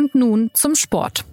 [0.00, 1.26] Und nun zum Sport.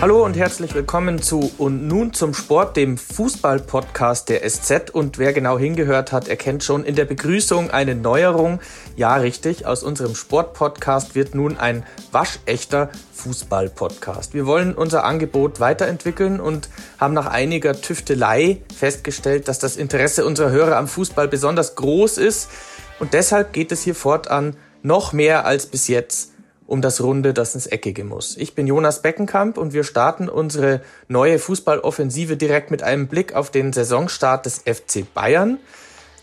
[0.00, 4.90] Hallo und herzlich willkommen zu Und nun zum Sport, dem Fußball-Podcast der SZ.
[4.90, 8.60] Und wer genau hingehört hat, erkennt schon in der Begrüßung eine Neuerung.
[8.96, 14.34] Ja, richtig, aus unserem Sport-Podcast wird nun ein waschechter Fußball-Podcast.
[14.34, 16.68] Wir wollen unser Angebot weiterentwickeln und
[16.98, 22.50] haben nach einiger Tüftelei festgestellt, dass das Interesse unserer Hörer am Fußball besonders groß ist.
[22.98, 26.33] Und deshalb geht es hier fortan noch mehr als bis jetzt
[26.66, 28.36] um das Runde, das ins Eckige muss.
[28.36, 33.50] Ich bin Jonas Beckenkamp und wir starten unsere neue Fußballoffensive direkt mit einem Blick auf
[33.50, 35.58] den Saisonstart des FC Bayern.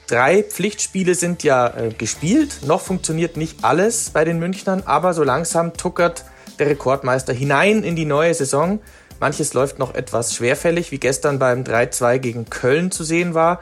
[0.08, 2.62] Drei Pflichtspiele sind ja äh, gespielt.
[2.66, 6.26] Noch funktioniert nicht alles bei den Münchnern, aber so langsam tuckert
[6.60, 8.80] der Rekordmeister hinein in die neue Saison.
[9.20, 13.62] Manches läuft noch etwas schwerfällig, wie gestern beim 3-2 gegen Köln zu sehen war.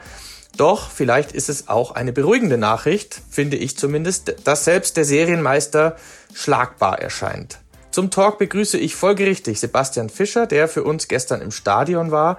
[0.56, 5.96] Doch vielleicht ist es auch eine beruhigende Nachricht, finde ich zumindest, dass selbst der Serienmeister
[6.34, 7.58] schlagbar erscheint.
[7.90, 12.38] Zum Talk begrüße ich folgerichtig Sebastian Fischer, der für uns gestern im Stadion war,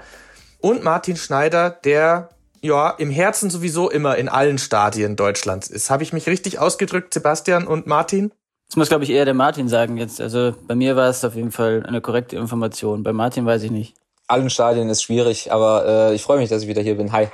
[0.60, 2.30] und Martin Schneider, der
[2.62, 5.90] ja im Herzen sowieso immer in allen Stadien Deutschlands ist.
[5.90, 8.32] Habe ich mich richtig ausgedrückt, Sebastian und Martin?
[8.68, 10.22] Das muss, glaube ich, eher der Martin sagen jetzt.
[10.22, 13.04] Also bei mir war es auf jeden Fall eine korrekte Information.
[13.04, 13.96] Bei Martin weiß ich nicht.
[14.28, 17.12] Allen Stadien ist schwierig, aber äh, ich freue mich, dass ich wieder hier bin.
[17.12, 17.28] Hi.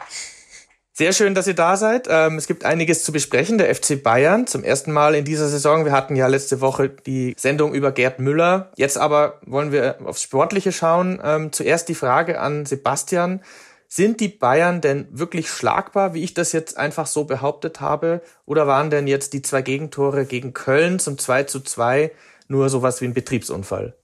[0.97, 2.07] Sehr schön, dass ihr da seid.
[2.09, 3.59] Ähm, es gibt einiges zu besprechen.
[3.59, 5.85] Der FC Bayern zum ersten Mal in dieser Saison.
[5.85, 8.71] Wir hatten ja letzte Woche die Sendung über Gerd Müller.
[8.77, 11.21] Jetzt aber wollen wir aufs Sportliche schauen.
[11.23, 13.43] Ähm, zuerst die Frage an Sebastian.
[13.87, 18.23] Sind die Bayern denn wirklich schlagbar, wie ich das jetzt einfach so behauptet habe?
[18.47, 22.11] Oder waren denn jetzt die zwei Gegentore gegen Köln zum 2 zu 2
[22.47, 23.95] nur sowas wie ein Betriebsunfall?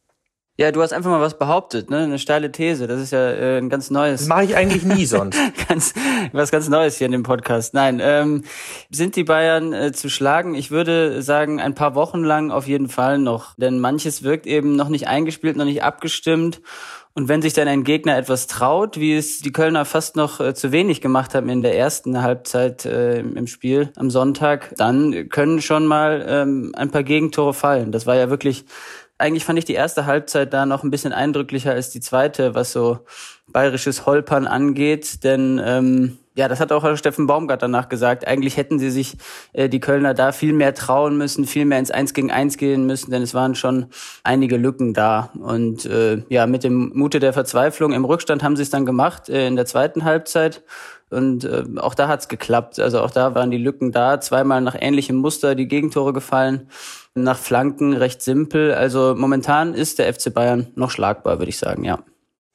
[0.55, 2.03] Ja, du hast einfach mal was behauptet, ne?
[2.03, 2.85] Eine steile These.
[2.85, 4.19] Das ist ja äh, ein ganz neues.
[4.19, 5.35] Das mache ich eigentlich nie sonst.
[5.67, 5.95] ganz,
[6.31, 7.73] was ganz Neues hier in dem Podcast.
[7.73, 8.43] Nein, ähm,
[8.91, 10.53] sind die Bayern äh, zu schlagen?
[10.53, 13.55] Ich würde sagen, ein paar Wochen lang auf jeden Fall noch.
[13.55, 16.61] Denn manches wirkt eben noch nicht eingespielt, noch nicht abgestimmt.
[17.15, 20.53] Und wenn sich dann ein Gegner etwas traut, wie es die Kölner fast noch äh,
[20.55, 25.61] zu wenig gemacht haben in der ersten Halbzeit äh, im Spiel am Sonntag, dann können
[25.61, 27.91] schon mal ähm, ein paar Gegentore fallen.
[27.91, 28.65] Das war ja wirklich
[29.17, 32.71] eigentlich fand ich die erste Halbzeit da noch ein bisschen eindrücklicher als die zweite, was
[32.71, 32.99] so
[33.47, 35.23] bayerisches Holpern angeht.
[35.23, 38.27] Denn ähm, ja, das hat auch Steffen Baumgart danach gesagt.
[38.27, 39.17] Eigentlich hätten sie sich
[39.53, 42.87] äh, die Kölner da viel mehr trauen müssen, viel mehr ins Eins gegen Eins gehen
[42.87, 43.87] müssen, denn es waren schon
[44.23, 45.29] einige Lücken da.
[45.39, 49.29] Und äh, ja, mit dem Mute der Verzweiflung im Rückstand haben sie es dann gemacht
[49.29, 50.63] äh, in der zweiten Halbzeit.
[51.13, 52.79] Und äh, auch da hat's geklappt.
[52.79, 54.19] Also auch da waren die Lücken da.
[54.19, 56.67] Zweimal nach ähnlichem Muster die Gegentore gefallen.
[57.15, 58.73] Nach Flanken recht simpel.
[58.73, 61.99] Also momentan ist der FC Bayern noch schlagbar, würde ich sagen, ja.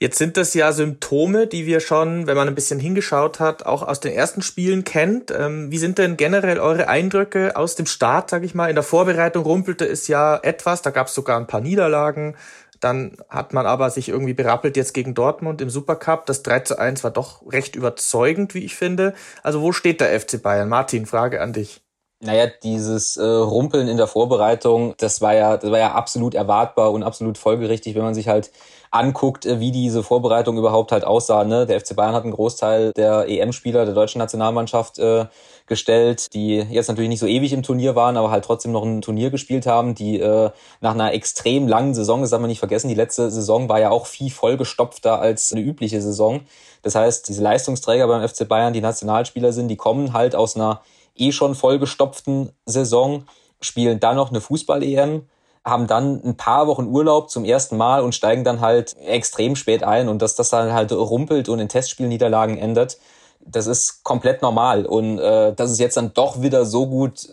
[0.00, 3.82] Jetzt sind das ja Symptome, die wir schon, wenn man ein bisschen hingeschaut hat, auch
[3.82, 5.32] aus den ersten Spielen kennt.
[5.32, 8.69] Ähm, wie sind denn generell eure Eindrücke aus dem Start, sag ich mal?
[8.69, 12.36] In der Vorbereitung rumpelte es ja etwas, da gab es sogar ein paar Niederlagen.
[12.81, 16.27] Dann hat man aber sich irgendwie berappelt jetzt gegen Dortmund im Supercup.
[16.27, 19.15] Das 3 zu 1 war doch recht überzeugend, wie ich finde.
[19.43, 20.69] Also wo steht der FC Bayern?
[20.69, 21.83] Martin, Frage an dich.
[22.21, 26.91] Naja, dieses äh, Rumpeln in der Vorbereitung, das war ja, das war ja absolut erwartbar
[26.91, 28.50] und absolut folgerichtig, wenn man sich halt
[28.91, 31.44] anguckt, äh, wie diese Vorbereitung überhaupt halt aussah.
[31.44, 31.66] Ne?
[31.66, 35.26] Der FC Bayern hat einen Großteil der EM-Spieler der deutschen Nationalmannschaft äh,
[35.66, 39.03] gestellt, die jetzt natürlich nicht so ewig im Turnier waren, aber halt trotzdem noch ein
[39.03, 40.50] Turnier gespielt haben, die äh,
[40.81, 43.91] nach einer extrem langen Saison, das darf man nicht vergessen, die letzte Saison war ja
[43.91, 46.41] auch viel vollgestopfter als eine übliche Saison.
[46.82, 50.81] Das heißt, diese Leistungsträger beim FC Bayern, die Nationalspieler sind, die kommen halt aus einer
[51.16, 53.25] eh schon vollgestopften Saison,
[53.60, 55.26] spielen dann noch eine Fußball-EM,
[55.69, 59.83] haben dann ein paar Wochen Urlaub zum ersten Mal und steigen dann halt extrem spät
[59.83, 60.09] ein.
[60.09, 62.99] Und dass das dann halt rumpelt und in Testspielniederlagen ändert,
[63.41, 64.87] das ist komplett normal.
[64.87, 67.29] Und äh, dass es jetzt dann doch wieder so gut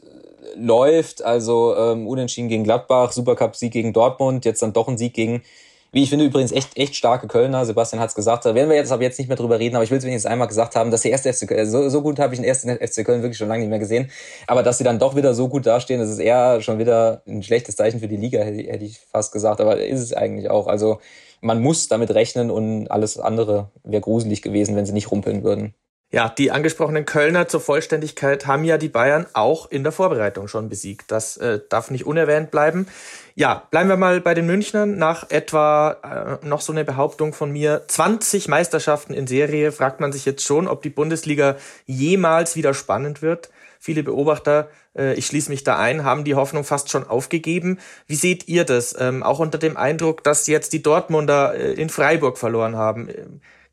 [0.55, 5.43] läuft, also ähm, Unentschieden gegen Gladbach, Supercup-Sieg gegen Dortmund, jetzt dann doch ein Sieg gegen
[5.95, 7.65] wie ich finde übrigens echt, echt starke Kölner.
[7.65, 8.43] Sebastian hat es gesagt.
[8.43, 10.29] Da werden wir jetzt aber jetzt nicht mehr drüber reden, aber ich will es wenigstens
[10.29, 12.69] einmal gesagt haben, dass der erste FC Köln, so, so gut habe ich den ersten
[12.69, 14.11] FC Köln wirklich schon lange nicht mehr gesehen.
[14.45, 17.43] Aber dass sie dann doch wieder so gut dastehen, das ist eher schon wieder ein
[17.43, 19.61] schlechtes Zeichen für die Liga, hätte ich fast gesagt.
[19.61, 20.67] Aber ist es eigentlich auch.
[20.67, 20.99] Also
[21.39, 25.75] man muss damit rechnen und alles andere wäre gruselig gewesen, wenn sie nicht rumpeln würden.
[26.15, 30.69] Ja, die angesprochenen Kölner zur Vollständigkeit haben ja die Bayern auch in der Vorbereitung schon
[30.69, 31.11] besiegt.
[31.11, 32.87] Das äh, darf nicht unerwähnt bleiben.
[33.35, 34.97] Ja, bleiben wir mal bei den Münchnern.
[34.97, 40.13] Nach etwa äh, noch so eine Behauptung von mir, 20 Meisterschaften in Serie, fragt man
[40.13, 43.49] sich jetzt schon, ob die Bundesliga jemals wieder spannend wird.
[43.81, 47.77] Viele Beobachter, äh, ich schließe mich da ein, haben die Hoffnung fast schon aufgegeben.
[48.07, 48.95] Wie seht ihr das?
[48.97, 53.09] Ähm, auch unter dem Eindruck, dass jetzt die Dortmunder äh, in Freiburg verloren haben.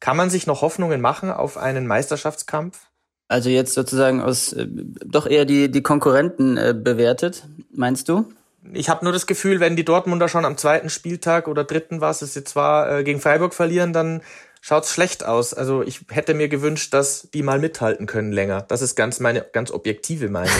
[0.02, 2.88] Kann man sich noch Hoffnungen machen auf einen Meisterschaftskampf?
[3.28, 8.26] Also jetzt sozusagen aus äh, doch eher die, die Konkurrenten äh, bewertet, meinst du?
[8.72, 12.20] Ich habe nur das Gefühl, wenn die Dortmunder schon am zweiten Spieltag oder dritten, was
[12.20, 14.22] es jetzt war, äh, gegen Freiburg verlieren, dann
[14.62, 15.52] schaut's schlecht aus.
[15.52, 18.62] Also ich hätte mir gewünscht, dass die mal mithalten können länger.
[18.62, 20.54] Das ist ganz meine ganz objektive Meinung.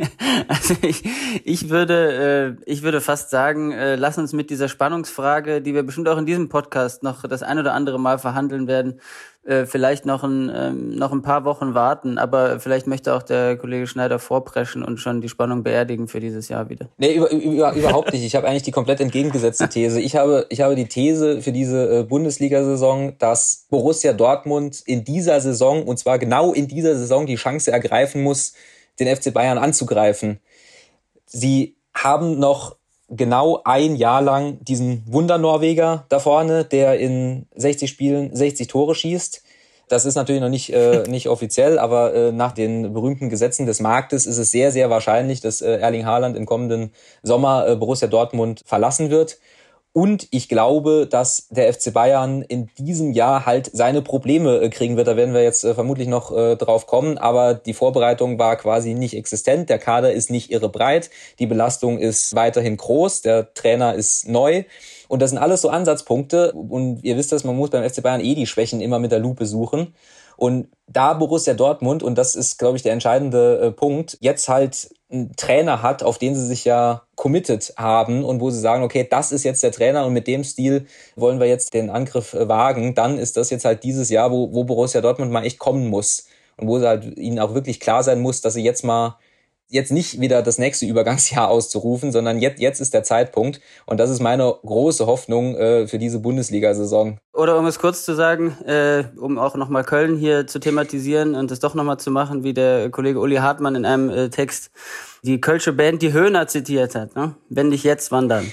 [0.48, 1.02] also ich,
[1.44, 5.82] ich würde äh, ich würde fast sagen, äh, lass uns mit dieser Spannungsfrage, die wir
[5.82, 9.00] bestimmt auch in diesem Podcast noch das ein oder andere Mal verhandeln werden,
[9.48, 13.56] äh, vielleicht noch ein, ähm, noch ein paar Wochen warten, aber vielleicht möchte auch der
[13.56, 16.88] Kollege Schneider vorpreschen und schon die Spannung beerdigen für dieses Jahr wieder.
[16.98, 18.24] Nee, über, über, überhaupt nicht.
[18.24, 20.00] Ich habe eigentlich die komplett entgegengesetzte These.
[20.00, 25.40] Ich habe, ich habe die These für diese äh, Bundesliga-Saison, dass Borussia Dortmund in dieser
[25.40, 28.52] Saison, und zwar genau in dieser Saison, die Chance ergreifen muss,
[29.00, 30.40] den FC Bayern anzugreifen.
[31.24, 32.77] Sie haben noch
[33.08, 39.42] genau ein Jahr lang diesen Wunder-Norweger da vorne, der in 60 Spielen 60 Tore schießt.
[39.88, 43.80] Das ist natürlich noch nicht, äh, nicht offiziell, aber äh, nach den berühmten Gesetzen des
[43.80, 48.08] Marktes ist es sehr, sehr wahrscheinlich, dass äh, Erling Haaland im kommenden Sommer äh, Borussia
[48.08, 49.38] Dortmund verlassen wird.
[49.98, 54.96] Und ich glaube, dass der FC Bayern in diesem Jahr halt seine Probleme äh, kriegen
[54.96, 55.08] wird.
[55.08, 57.18] Da werden wir jetzt äh, vermutlich noch äh, drauf kommen.
[57.18, 59.68] Aber die Vorbereitung war quasi nicht existent.
[59.68, 61.10] Der Kader ist nicht irre breit.
[61.40, 63.22] Die Belastung ist weiterhin groß.
[63.22, 64.62] Der Trainer ist neu.
[65.08, 66.52] Und das sind alles so Ansatzpunkte.
[66.52, 69.18] Und ihr wisst das, man muss beim FC Bayern eh die Schwächen immer mit der
[69.18, 69.96] Lupe suchen.
[70.38, 74.88] Und da Borussia Dortmund, und das ist, glaube ich, der entscheidende äh, Punkt, jetzt halt
[75.10, 79.04] einen Trainer hat, auf den sie sich ja committed haben und wo sie sagen, okay,
[79.10, 80.86] das ist jetzt der Trainer und mit dem Stil
[81.16, 84.52] wollen wir jetzt den Angriff äh, wagen, dann ist das jetzt halt dieses Jahr, wo,
[84.52, 86.26] wo Borussia Dortmund mal echt kommen muss.
[86.56, 89.18] Und wo sie halt ihnen auch wirklich klar sein muss, dass sie jetzt mal
[89.68, 93.60] jetzt nicht wieder das nächste Übergangsjahr auszurufen, sondern jetzt, jetzt ist der Zeitpunkt.
[93.86, 97.18] Und das ist meine große Hoffnung äh, für diese Bundesliga-Saison.
[97.32, 101.50] Oder um es kurz zu sagen, äh, um auch nochmal Köln hier zu thematisieren und
[101.50, 104.70] es doch nochmal zu machen, wie der Kollege Uli Hartmann in einem äh, Text
[105.22, 107.14] die Kölsche Band die Höhner zitiert hat.
[107.14, 107.34] Ne?
[107.48, 108.52] Wenn nicht jetzt, wann dann?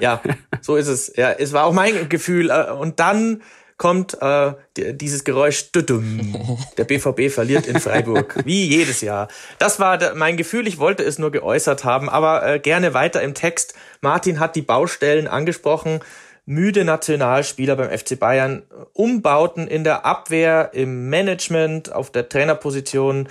[0.00, 0.20] Ja,
[0.60, 1.12] so ist es.
[1.16, 2.50] Ja, es war auch mein Gefühl.
[2.50, 3.42] Äh, und dann
[3.76, 5.70] kommt äh, dieses Geräusch.
[5.72, 9.28] Der BVB verliert in Freiburg, wie jedes Jahr.
[9.58, 10.66] Das war mein Gefühl.
[10.66, 13.74] Ich wollte es nur geäußert haben, aber äh, gerne weiter im Text.
[14.00, 16.00] Martin hat die Baustellen angesprochen.
[16.46, 23.28] Müde Nationalspieler beim FC Bayern, Umbauten in der Abwehr, im Management, auf der Trainerposition.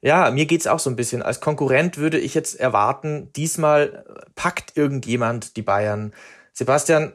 [0.00, 1.22] Ja, mir geht's auch so ein bisschen.
[1.22, 4.04] Als Konkurrent würde ich jetzt erwarten, diesmal
[4.34, 6.12] packt irgendjemand die Bayern.
[6.52, 7.12] Sebastian,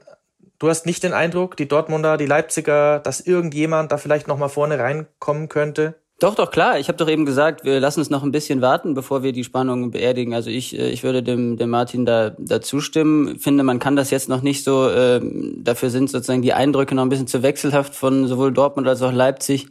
[0.62, 4.48] Du hast nicht den Eindruck, die Dortmunder, die Leipziger, dass irgendjemand da vielleicht noch mal
[4.48, 5.96] vorne reinkommen könnte?
[6.20, 6.78] Doch, doch, klar.
[6.78, 9.44] Ich habe doch eben gesagt, wir lassen uns noch ein bisschen warten, bevor wir die
[9.44, 10.36] Spannung beerdigen.
[10.36, 13.40] Also ich, äh, ich würde dem, dem Martin da, da zustimmen.
[13.40, 15.20] Finde, man kann das jetzt noch nicht so, äh,
[15.58, 19.12] dafür sind sozusagen die Eindrücke noch ein bisschen zu wechselhaft von sowohl Dortmund als auch
[19.12, 19.66] Leipzig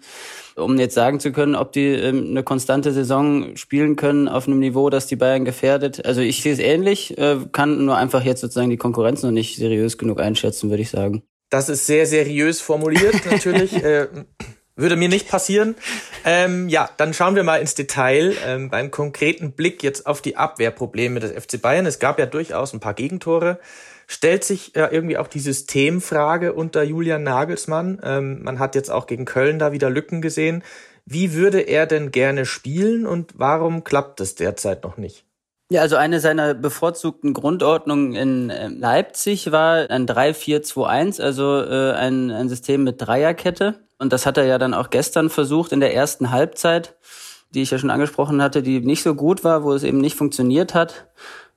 [0.60, 4.58] um jetzt sagen zu können, ob die ähm, eine konstante Saison spielen können auf einem
[4.58, 6.04] Niveau, das die Bayern gefährdet.
[6.04, 9.56] Also ich sehe es ähnlich, äh, kann nur einfach jetzt sozusagen die Konkurrenz noch nicht
[9.56, 11.22] seriös genug einschätzen, würde ich sagen.
[11.50, 13.82] Das ist sehr seriös formuliert, natürlich.
[13.82, 14.06] äh,
[14.76, 15.74] würde mir nicht passieren.
[16.24, 20.36] Ähm, ja, dann schauen wir mal ins Detail ähm, beim konkreten Blick jetzt auf die
[20.36, 21.86] Abwehrprobleme des FC Bayern.
[21.86, 23.58] Es gab ja durchaus ein paar Gegentore
[24.10, 28.00] stellt sich ja irgendwie auch die Systemfrage unter Julian Nagelsmann.
[28.02, 30.64] Ähm, man hat jetzt auch gegen Köln da wieder Lücken gesehen.
[31.06, 35.24] Wie würde er denn gerne spielen und warum klappt es derzeit noch nicht?
[35.70, 42.32] Ja, also eine seiner bevorzugten Grundordnungen in äh, Leipzig war ein 3-4-2-1, also äh, ein,
[42.32, 43.78] ein System mit Dreierkette.
[44.00, 46.96] Und das hat er ja dann auch gestern versucht in der ersten Halbzeit,
[47.50, 50.16] die ich ja schon angesprochen hatte, die nicht so gut war, wo es eben nicht
[50.16, 51.06] funktioniert hat.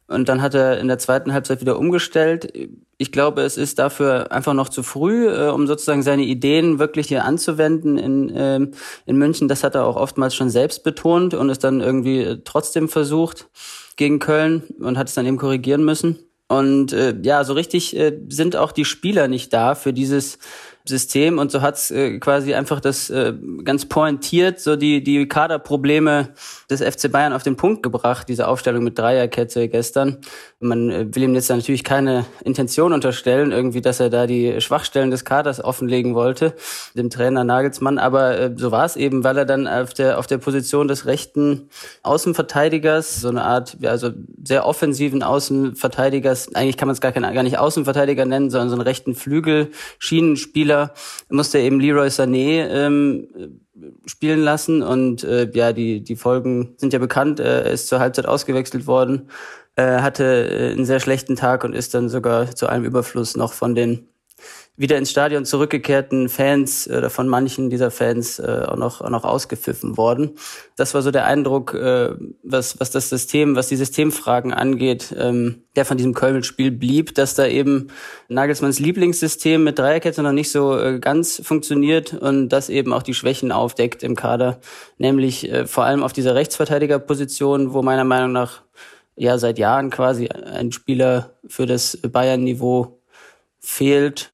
[0.07, 2.53] Und dann hat er in der zweiten Halbzeit wieder umgestellt.
[2.98, 7.07] Ich glaube, es ist dafür einfach noch zu früh, äh, um sozusagen seine Ideen wirklich
[7.07, 8.60] hier anzuwenden in, äh,
[9.05, 9.48] in München.
[9.48, 13.48] Das hat er auch oftmals schon selbst betont und es dann irgendwie äh, trotzdem versucht
[13.95, 16.19] gegen Köln und hat es dann eben korrigieren müssen.
[16.48, 20.38] Und äh, ja, so richtig äh, sind auch die Spieler nicht da für dieses
[20.86, 26.34] System und so hat's äh, quasi einfach das äh, ganz pointiert so die die Kaderprobleme
[26.70, 30.18] des FC Bayern auf den Punkt gebracht, diese Aufstellung mit Dreierkette gestern.
[30.60, 35.10] Man äh, will ihm jetzt natürlich keine Intention unterstellen, irgendwie, dass er da die Schwachstellen
[35.10, 36.54] des Kaders offenlegen wollte,
[36.96, 40.28] dem Trainer Nagelsmann, aber äh, so war es eben, weil er dann auf der auf
[40.28, 41.70] der Position des rechten
[42.02, 44.10] Außenverteidigers, so eine Art, also
[44.44, 48.82] sehr offensiven Außenverteidigers, eigentlich kann man es gar, gar nicht Außenverteidiger nennen, sondern so einen
[48.82, 50.94] rechten Flügel, Schienenspieler Spieler
[51.30, 53.27] musste eben Leroy Sané ähm,
[54.06, 57.39] spielen lassen und äh, ja, die, die Folgen sind ja bekannt.
[57.39, 59.30] Er ist zur Halbzeit ausgewechselt worden,
[59.75, 63.75] äh, hatte einen sehr schlechten Tag und ist dann sogar zu einem Überfluss noch von
[63.75, 64.08] den
[64.75, 69.24] wieder ins Stadion zurückgekehrten Fans oder von manchen dieser Fans äh, auch noch auch noch
[69.24, 70.32] ausgepfiffen worden.
[70.75, 75.63] Das war so der Eindruck, äh, was was das System, was die Systemfragen angeht, ähm,
[75.75, 77.89] der von diesem Köln-Spiel blieb, dass da eben
[78.30, 83.13] Nagelsmanns Lieblingssystem mit Dreierkette noch nicht so äh, ganz funktioniert und das eben auch die
[83.13, 84.60] Schwächen aufdeckt im Kader,
[84.98, 88.63] nämlich äh, vor allem auf dieser Rechtsverteidigerposition, wo meiner Meinung nach
[89.15, 93.00] ja seit Jahren quasi ein Spieler für das Bayern-Niveau
[93.60, 94.33] fehlt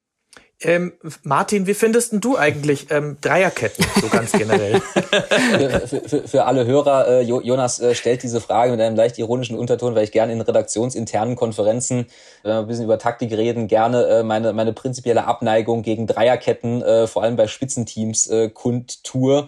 [0.62, 0.92] ähm,
[1.24, 4.82] Martin, wie findest du eigentlich ähm, Dreierketten so ganz generell?
[5.88, 9.58] für, für, für, alle Hörer, äh, Jonas äh, stellt diese Frage mit einem leicht ironischen
[9.58, 12.08] Unterton, weil ich gerne in redaktionsinternen Konferenzen,
[12.44, 16.82] wenn wir ein bisschen über Taktik reden, gerne äh, meine, meine prinzipielle Abneigung gegen Dreierketten,
[16.82, 19.48] äh, vor allem bei Spitzenteams, äh, kundtue.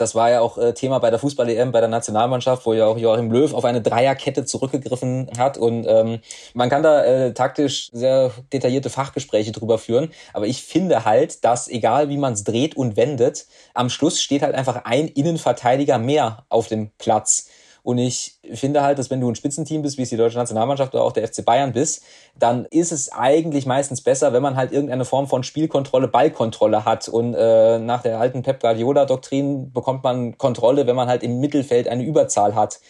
[0.00, 2.96] Das war ja auch äh, Thema bei der Fußball-EM, bei der Nationalmannschaft, wo ja auch
[2.96, 5.58] Joachim Löw auf eine Dreierkette zurückgegriffen hat.
[5.58, 6.20] Und ähm,
[6.54, 10.10] man kann da äh, taktisch sehr detaillierte Fachgespräche drüber führen.
[10.32, 14.42] Aber ich finde halt, dass egal wie man es dreht und wendet, am Schluss steht
[14.42, 17.48] halt einfach ein Innenverteidiger mehr auf dem Platz.
[17.82, 20.94] Und ich finde halt, dass wenn du ein Spitzenteam bist, wie es die deutsche Nationalmannschaft
[20.94, 22.02] oder auch der FC Bayern bist,
[22.38, 27.08] dann ist es eigentlich meistens besser, wenn man halt irgendeine Form von Spielkontrolle, Ballkontrolle hat.
[27.08, 31.88] Und äh, nach der alten Pep Guardiola-Doktrin bekommt man Kontrolle, wenn man halt im Mittelfeld
[31.88, 32.80] eine Überzahl hat.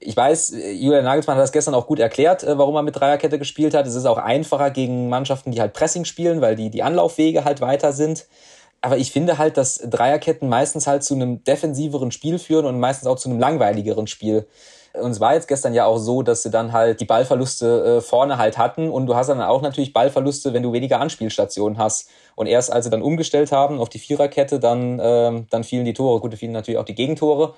[0.00, 3.38] Ich weiß, Julian Nagelsmann hat das gestern auch gut erklärt, äh, warum er mit Dreierkette
[3.38, 3.86] gespielt hat.
[3.86, 7.60] Es ist auch einfacher gegen Mannschaften, die halt Pressing spielen, weil die, die Anlaufwege halt
[7.60, 8.26] weiter sind
[8.84, 13.08] aber ich finde halt, dass Dreierketten meistens halt zu einem defensiveren Spiel führen und meistens
[13.08, 14.46] auch zu einem langweiligeren Spiel.
[14.92, 18.00] Und es war jetzt gestern ja auch so, dass sie dann halt die Ballverluste äh,
[18.02, 22.10] vorne halt hatten und du hast dann auch natürlich Ballverluste, wenn du weniger Anspielstationen hast.
[22.36, 25.94] Und erst als sie dann umgestellt haben auf die Viererkette, dann, ähm, dann fielen die
[25.94, 26.20] Tore.
[26.20, 27.54] Gut, da fielen natürlich auch die Gegentore.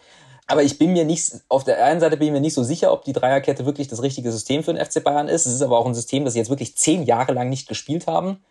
[0.47, 2.93] Aber ich bin mir nicht, auf der einen Seite bin ich mir nicht so sicher,
[2.93, 5.47] ob die Dreierkette wirklich das richtige System für den FC Bayern ist.
[5.47, 8.07] Es ist aber auch ein System, das sie jetzt wirklich zehn Jahre lang nicht gespielt
[8.07, 8.45] haben.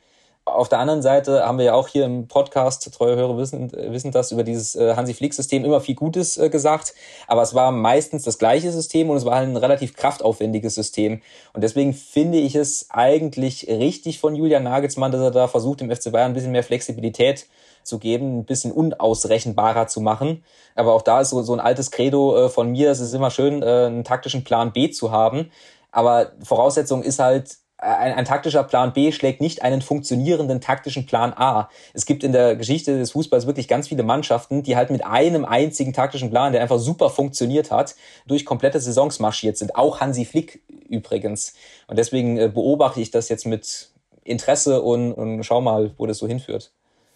[0.48, 4.12] Auf der anderen Seite haben wir ja auch hier im Podcast, treue Hörer wissen, wissen
[4.12, 6.94] das, über dieses äh, Hansi-Flick-System immer viel Gutes äh, gesagt.
[7.26, 11.24] Aber es war meistens das gleiche System und es war halt ein relativ kraftaufwendiges System.
[11.54, 15.90] Und deswegen finde ich es eigentlich richtig von Julian Nagelsmann, dass er da versucht, dem
[15.90, 17.48] FC Bayern ein bisschen mehr Flexibilität
[17.82, 20.44] zu geben, ein bisschen unausrechenbarer zu machen.
[20.76, 23.32] Aber auch da ist so, so ein altes Credo äh, von mir, es ist immer
[23.32, 25.50] schön, einen taktischen Plan B zu haben.
[25.92, 31.34] Aber Voraussetzung ist halt, ein, ein taktischer Plan B schlägt nicht einen funktionierenden taktischen Plan
[31.36, 31.70] A.
[31.94, 35.46] Es gibt in der Geschichte des Fußballs wirklich ganz viele Mannschaften, die halt mit einem
[35.46, 37.96] einzigen taktischen Plan, der einfach super funktioniert hat,
[38.28, 39.76] durch komplette Saisons marschiert sind.
[39.76, 41.54] Auch Hansi Flick übrigens.
[41.88, 43.90] Und deswegen äh, beobachte ich das jetzt mit
[44.24, 46.72] Interesse und, und schau mal, wo das so hinführt.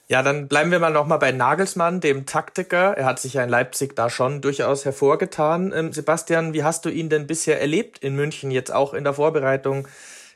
[0.08, 2.98] Ja, dann bleiben wir mal nochmal bei Nagelsmann, dem Taktiker.
[2.98, 5.72] Er hat sich ja in Leipzig da schon durchaus hervorgetan.
[5.74, 9.14] Ähm, Sebastian, wie hast du ihn denn bisher erlebt in München, jetzt auch in der
[9.14, 9.88] Vorbereitung?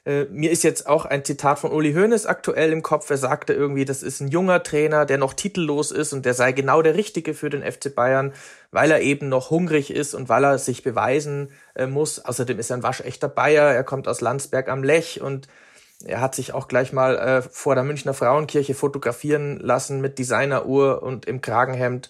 [0.06, 3.10] Äh, mir ist jetzt auch ein Zitat von Uli Hoeneß aktuell im Kopf.
[3.10, 6.52] Er sagte irgendwie, das ist ein junger Trainer, der noch titellos ist und der sei
[6.52, 8.34] genau der Richtige für den FC Bayern,
[8.72, 12.20] weil er eben noch hungrig ist und weil er sich beweisen äh, muss.
[12.20, 13.72] Außerdem ist er ein waschechter Bayer.
[13.72, 15.48] Er kommt aus Landsberg am Lech und
[16.06, 21.02] er hat sich auch gleich mal äh, vor der Münchner Frauenkirche fotografieren lassen mit Designeruhr
[21.02, 22.10] und im Kragenhemd.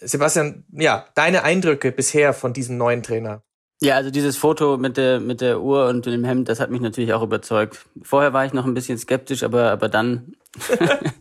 [0.00, 3.42] Sebastian, ja, deine Eindrücke bisher von diesem neuen Trainer?
[3.82, 6.80] Ja, also dieses Foto mit der mit der Uhr und dem Hemd, das hat mich
[6.80, 7.84] natürlich auch überzeugt.
[8.02, 10.34] Vorher war ich noch ein bisschen skeptisch, aber aber dann.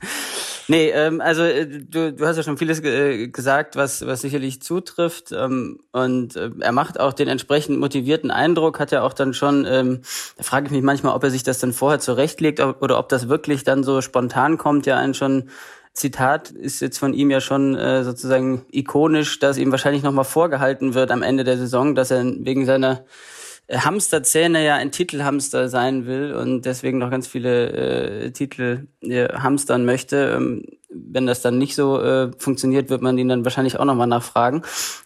[0.69, 4.61] nee, ähm, also äh, du, du hast ja schon vieles äh, gesagt, was was sicherlich
[4.61, 8.79] zutrifft ähm, und äh, er macht auch den entsprechend motivierten Eindruck.
[8.79, 9.65] Hat ja auch dann schon.
[9.65, 10.01] Ähm,
[10.37, 13.27] da frage ich mich manchmal, ob er sich das dann vorher zurechtlegt oder ob das
[13.27, 14.85] wirklich dann so spontan kommt.
[14.85, 15.49] Ja, einen schon
[15.95, 20.93] Zitat ist jetzt von ihm ja schon äh, sozusagen ikonisch, dass ihm wahrscheinlich nochmal vorgehalten
[20.93, 23.05] wird am Ende der Saison, dass er wegen seiner
[23.67, 29.29] äh, Hamsterzähne ja ein Titelhamster sein will und deswegen noch ganz viele äh, Titel äh,
[29.29, 30.35] hamstern möchte.
[30.35, 34.07] Ähm, wenn das dann nicht so äh, funktioniert, wird man ihn dann wahrscheinlich auch nochmal
[34.07, 34.63] nachfragen.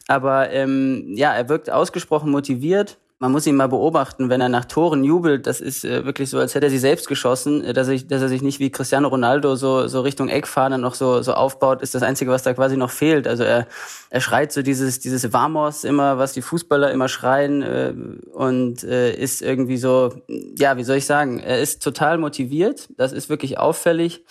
[0.07, 4.63] Aber ähm, ja, er wirkt ausgesprochen motiviert man muss ihn mal beobachten, wenn er nach
[4.63, 7.89] Toren jubelt, das ist äh, wirklich so, als hätte er sie selbst geschossen, äh, dass,
[7.89, 11.33] ich, dass er sich nicht wie Cristiano Ronaldo so, so Richtung Eckfahne noch so, so
[11.33, 13.27] aufbaut, ist das Einzige, was da quasi noch fehlt.
[13.27, 13.67] Also er,
[14.09, 17.93] er schreit so dieses, dieses Vamos immer, was die Fußballer immer schreien äh,
[18.31, 20.13] und äh, ist irgendwie so,
[20.57, 24.23] ja, wie soll ich sagen, er ist total motiviert, das ist wirklich auffällig.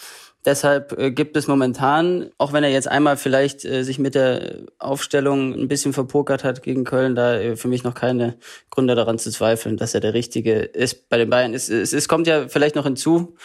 [0.44, 4.60] Deshalb äh, gibt es momentan, auch wenn er jetzt einmal vielleicht äh, sich mit der
[4.78, 8.36] Aufstellung ein bisschen verpokert hat gegen Köln, da äh, für mich noch keine
[8.70, 11.54] Gründe daran zu zweifeln, dass er der Richtige ist bei den Bayern.
[11.54, 13.36] Es, es, es kommt ja vielleicht noch hinzu,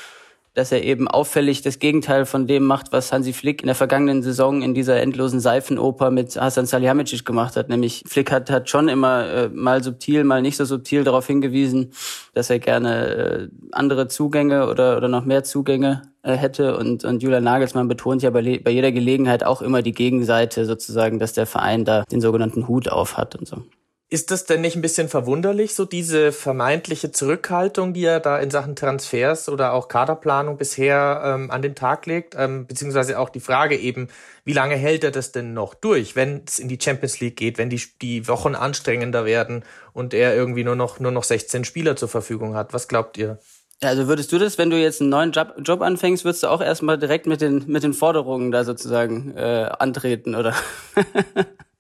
[0.53, 4.21] dass er eben auffällig das Gegenteil von dem macht, was Hansi Flick in der vergangenen
[4.21, 7.69] Saison in dieser endlosen Seifenoper mit Hasan Salihamidzic gemacht hat.
[7.69, 11.91] Nämlich Flick hat, hat schon immer äh, mal subtil, mal nicht so subtil darauf hingewiesen,
[12.33, 16.77] dass er gerne äh, andere Zugänge oder, oder noch mehr Zugänge äh, hätte.
[16.77, 21.17] Und, und Julian Nagelsmann betont ja bei, bei jeder Gelegenheit auch immer die Gegenseite sozusagen,
[21.17, 23.63] dass der Verein da den sogenannten Hut auf hat und so.
[24.13, 28.51] Ist das denn nicht ein bisschen verwunderlich, so diese vermeintliche Zurückhaltung, die er da in
[28.51, 32.35] Sachen Transfers oder auch Kaderplanung bisher ähm, an den Tag legt?
[32.37, 34.09] Ähm, beziehungsweise auch die Frage eben,
[34.45, 37.57] wie lange hält er das denn noch durch, wenn es in die Champions League geht,
[37.57, 41.95] wenn die, die Wochen anstrengender werden und er irgendwie nur noch, nur noch 16 Spieler
[41.95, 42.71] zur Verfügung hat?
[42.71, 43.39] Was glaubt ihr?
[43.81, 46.61] Also würdest du das, wenn du jetzt einen neuen Job, Job anfängst, würdest du auch
[46.61, 50.53] erstmal direkt mit den, mit den Forderungen da sozusagen äh, antreten, oder?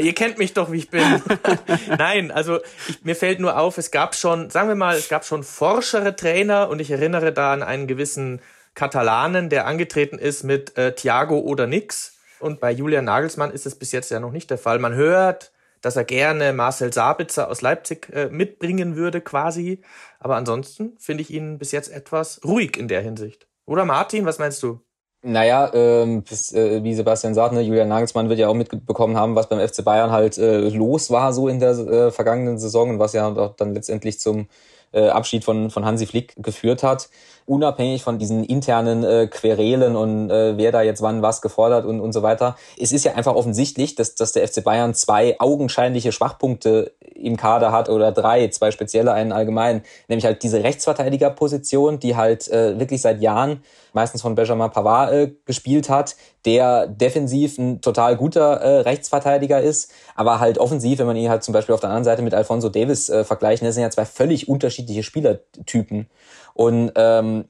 [0.00, 1.22] Ihr kennt mich doch, wie ich bin.
[1.98, 5.24] Nein, also ich, mir fällt nur auf, es gab schon, sagen wir mal, es gab
[5.24, 8.40] schon forschere Trainer und ich erinnere da an einen gewissen
[8.74, 12.16] Katalanen, der angetreten ist mit äh, Thiago oder nix.
[12.38, 14.78] Und bei Julian Nagelsmann ist es bis jetzt ja noch nicht der Fall.
[14.78, 19.80] Man hört, dass er gerne Marcel Sabitzer aus Leipzig äh, mitbringen würde, quasi.
[20.18, 23.46] Aber ansonsten finde ich ihn bis jetzt etwas ruhig in der Hinsicht.
[23.64, 24.80] Oder Martin, was meinst du?
[25.28, 29.34] Naja, ähm, das, äh, wie Sebastian sagt, ne, Julian Nagelsmann wird ja auch mitbekommen haben,
[29.34, 32.98] was beim FC Bayern halt äh, los war so in der äh, vergangenen Saison und
[33.00, 34.46] was ja auch dann letztendlich zum
[34.92, 37.08] äh, Abschied von, von Hansi Flick geführt hat
[37.46, 42.00] unabhängig von diesen internen äh, Querelen und äh, wer da jetzt wann was gefordert und,
[42.00, 42.56] und so weiter.
[42.78, 47.70] Es ist ja einfach offensichtlich, dass, dass der FC Bayern zwei augenscheinliche Schwachpunkte im Kader
[47.70, 53.00] hat oder drei, zwei spezielle, einen allgemein, nämlich halt diese Rechtsverteidigerposition, die halt äh, wirklich
[53.00, 53.62] seit Jahren
[53.96, 59.90] meistens von Benjamin Pavard äh, gespielt hat, der defensiv ein total guter äh, Rechtsverteidiger ist,
[60.14, 62.68] aber halt offensiv, wenn man ihn halt zum Beispiel auf der anderen Seite mit Alfonso
[62.68, 66.08] Davis äh, vergleicht, das sind ja zwei völlig unterschiedliche Spielertypen.
[66.54, 67.46] Und ähm,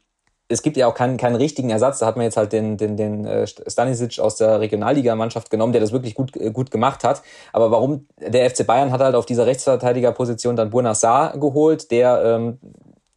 [0.48, 1.98] es gibt ja auch keinen, keinen richtigen Ersatz.
[1.98, 5.80] Da hat man jetzt halt den, den, den äh, Stanisic aus der Regionalliga-Mannschaft genommen, der
[5.80, 7.22] das wirklich gut, äh, gut gemacht hat.
[7.52, 12.22] Aber warum der FC Bayern hat halt auf dieser Rechtsverteidigerposition dann Burna Saar geholt, der
[12.24, 12.58] ähm,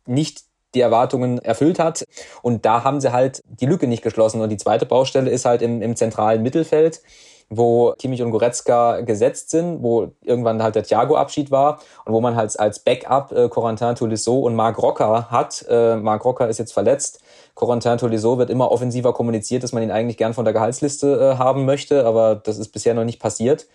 [0.07, 2.05] nicht die Erwartungen erfüllt hat.
[2.41, 4.41] Und da haben sie halt die Lücke nicht geschlossen.
[4.41, 7.01] Und die zweite Baustelle ist halt im, im zentralen Mittelfeld
[7.49, 12.35] wo Kimmich und Goretzka gesetzt sind, wo irgendwann halt der Thiago-Abschied war und wo man
[12.35, 15.65] halt als Backup äh, Corentin Tolisso und Marc Rocker hat.
[15.67, 17.21] Äh, Marc Rocker ist jetzt verletzt.
[17.55, 21.37] Corentin Tolisso wird immer offensiver kommuniziert, dass man ihn eigentlich gern von der Gehaltsliste äh,
[21.37, 23.67] haben möchte, aber das ist bisher noch nicht passiert.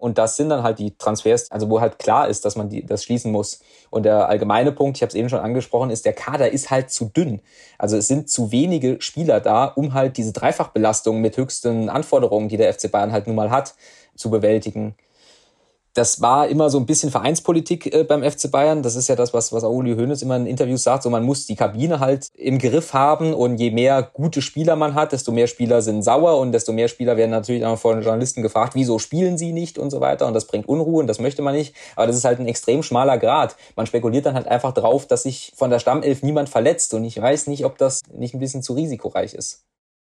[0.00, 2.84] Und das sind dann halt die Transfers, also wo halt klar ist, dass man die,
[2.84, 3.60] das schließen muss.
[3.90, 6.90] Und der allgemeine Punkt, ich habe es eben schon angesprochen, ist, der Kader ist halt
[6.90, 7.40] zu dünn.
[7.78, 12.56] Also es sind zu wenige Spieler da, um halt diese Dreifachbelastung mit höchsten Anforderungen, die
[12.56, 13.74] der FC Bayern halt nun mal hat,
[14.16, 14.94] zu bewältigen
[15.94, 18.82] das war immer so ein bisschen Vereinspolitik äh, beim FC Bayern.
[18.82, 21.02] Das ist ja das, was, was Uli Hoeneß immer in Interviews sagt.
[21.02, 24.94] So, man muss die Kabine halt im Griff haben und je mehr gute Spieler man
[24.94, 28.42] hat, desto mehr Spieler sind sauer und desto mehr Spieler werden natürlich auch von Journalisten
[28.42, 30.26] gefragt, wieso spielen sie nicht und so weiter.
[30.26, 31.74] Und das bringt Unruhe und das möchte man nicht.
[31.96, 33.56] Aber das ist halt ein extrem schmaler Grad.
[33.76, 37.20] Man spekuliert dann halt einfach drauf, dass sich von der Stammelf niemand verletzt und ich
[37.20, 39.64] weiß nicht, ob das nicht ein bisschen zu risikoreich ist.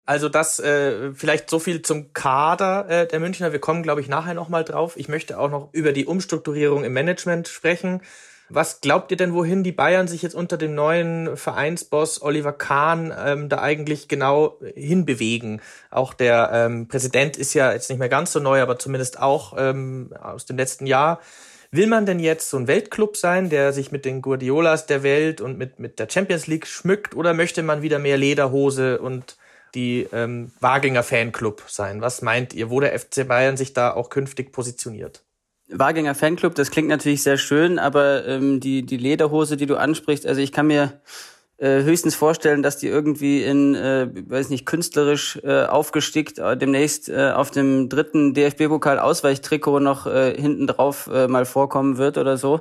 [0.06, 3.52] Also das äh, vielleicht so viel zum Kader äh, der Münchner.
[3.52, 4.96] Wir kommen, glaube ich, nachher nochmal drauf.
[4.96, 8.00] Ich möchte auch noch über die Umstrukturierung im Management sprechen.
[8.48, 13.12] Was glaubt ihr denn, wohin die Bayern sich jetzt unter dem neuen Vereinsboss Oliver Kahn
[13.18, 15.60] ähm, da eigentlich genau hinbewegen?
[15.90, 19.54] Auch der ähm, Präsident ist ja jetzt nicht mehr ganz so neu, aber zumindest auch
[19.58, 21.20] ähm, aus dem letzten Jahr.
[21.72, 25.40] Will man denn jetzt so ein Weltclub sein, der sich mit den Guardiolas der Welt
[25.40, 29.36] und mit, mit der Champions League schmückt, oder möchte man wieder mehr Lederhose und
[29.76, 32.00] die ähm, Waginger Fanclub sein.
[32.00, 35.22] Was meint ihr, wo der FC Bayern sich da auch künftig positioniert?
[35.68, 40.26] Waginger Fanclub, das klingt natürlich sehr schön, aber ähm, die, die Lederhose, die du ansprichst,
[40.26, 41.00] also ich kann mir
[41.58, 47.08] äh, höchstens vorstellen, dass die irgendwie in, äh, weiß nicht, künstlerisch äh, aufgestickt äh, demnächst
[47.08, 52.60] äh, auf dem dritten DFB-Pokal-Ausweichtrikot noch äh, hinten drauf äh, mal vorkommen wird oder so.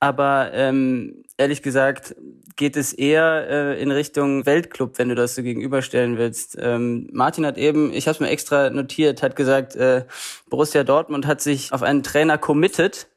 [0.00, 2.16] Aber ähm, ehrlich gesagt
[2.56, 6.56] geht es eher äh, in Richtung Weltclub, wenn du das so gegenüberstellen willst.
[6.60, 10.04] Ähm, Martin hat eben, ich habe es mir extra notiert, hat gesagt, äh,
[10.48, 13.08] Borussia Dortmund hat sich auf einen Trainer committed.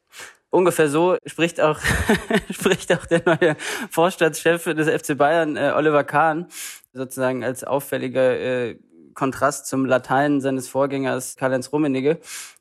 [0.49, 1.79] Ungefähr so spricht auch
[2.49, 3.55] spricht auch der neue
[3.89, 6.47] Vorstandschef des FC Bayern, äh, Oliver Kahn,
[6.93, 8.77] sozusagen als auffälliger äh,
[9.13, 12.19] Kontrast zum Latein seines Vorgängers Karl-Heinz Rummenigge.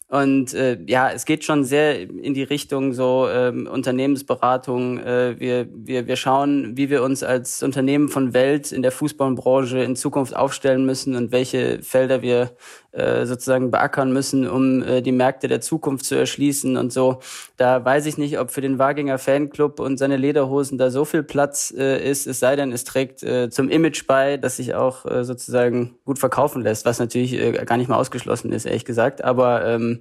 [0.09, 4.99] Und äh, ja, es geht schon sehr in die Richtung so ähm, Unternehmensberatung.
[4.99, 9.79] Äh, wir, wir, wir schauen, wie wir uns als Unternehmen von Welt in der Fußballbranche
[9.79, 12.51] in Zukunft aufstellen müssen und welche Felder wir
[12.95, 17.19] äh, sozusagen beackern müssen, um äh, die Märkte der Zukunft zu erschließen und so.
[17.57, 21.25] Da weiß ich nicht, ob für den Waginger Fanclub und seine Lederhosen da so viel
[21.25, 25.07] Platz äh, ist, es sei denn, es trägt äh, zum Image bei, dass sich auch
[25.07, 29.25] äh, sozusagen gut verkaufen lässt, was natürlich äh, gar nicht mal ausgeschlossen ist, ehrlich gesagt.
[29.25, 29.94] Aber ähm,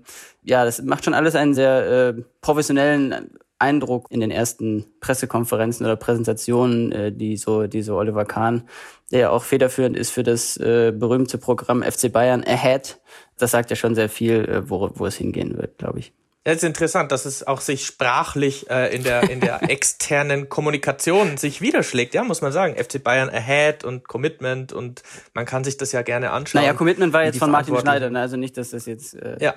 [0.44, 5.96] ja, das macht schon alles einen sehr äh, professionellen Eindruck in den ersten Pressekonferenzen oder
[5.96, 8.68] Präsentationen, äh, die so, die so Oliver Kahn,
[9.12, 13.00] der ja auch federführend ist für das äh, berühmte Programm FC Bayern Ahead,
[13.38, 16.14] das sagt ja schon sehr viel, äh, wo, wo es hingehen wird, glaube ich.
[16.46, 20.50] Ja, es ist interessant, dass es auch sich sprachlich äh, in der in der externen
[20.50, 22.76] Kommunikation sich widerschlägt, ja, muss man sagen.
[22.76, 25.04] FC Bayern ahead und Commitment und
[25.34, 26.62] man kann sich das ja gerne anschauen.
[26.62, 28.20] Naja, Commitment war jetzt von Martin Schneider, ne?
[28.20, 29.14] also nicht, dass das jetzt.
[29.14, 29.56] Äh ja.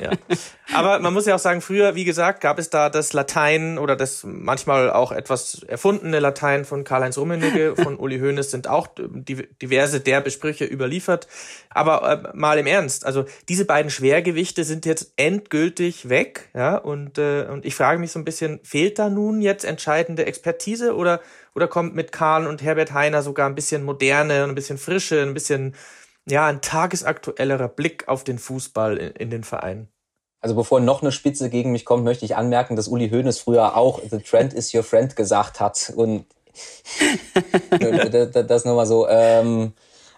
[0.00, 0.12] ja.
[0.72, 3.96] Aber man muss ja auch sagen, früher, wie gesagt, gab es da das Latein oder
[3.96, 9.98] das manchmal auch etwas erfundene Latein von Karl-Heinz Rummenigge, von Uli Hoeneß sind auch diverse
[9.98, 11.26] derbe Sprüche überliefert.
[11.70, 17.18] Aber äh, mal im Ernst, also diese beiden Schwergewichte sind jetzt endgültig weg, ja, und,
[17.18, 21.20] äh, und ich frage mich so ein bisschen, fehlt da nun jetzt entscheidende Expertise oder,
[21.56, 25.34] oder kommt mit Kahn und Herbert Heiner sogar ein bisschen moderne, ein bisschen frische, ein
[25.34, 25.74] bisschen,
[26.28, 29.88] ja, ein tagesaktuellerer Blick auf den Fußball in, in den Vereinen?
[30.40, 33.76] Also bevor noch eine Spitze gegen mich kommt, möchte ich anmerken, dass Uli Hoeneß früher
[33.76, 36.26] auch The Trend is your friend gesagt hat und
[38.10, 39.08] das, das nur mal so.
[39.08, 39.72] Ähm,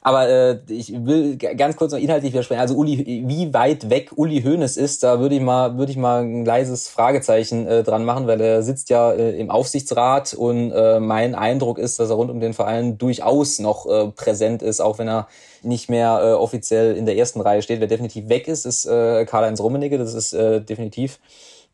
[0.04, 2.60] aber äh, ich will ganz kurz noch inhaltlich widersprechen.
[2.60, 6.22] Also Uli, wie weit weg Uli Hoeneß ist, da würde ich mal, würde ich mal
[6.22, 11.00] ein leises Fragezeichen äh, dran machen, weil er sitzt ja äh, im Aufsichtsrat und äh,
[11.00, 14.98] mein Eindruck ist, dass er rund um den Verein durchaus noch äh, präsent ist, auch
[14.98, 15.26] wenn er
[15.62, 17.80] nicht mehr äh, offiziell in der ersten Reihe steht.
[17.80, 19.96] Wer definitiv weg ist, ist äh, Karl-Heinz Rummenigge.
[19.96, 21.18] Das ist äh, definitiv